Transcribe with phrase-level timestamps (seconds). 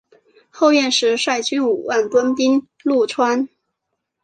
[0.49, 3.47] 后燕时率军五万屯兵潞川。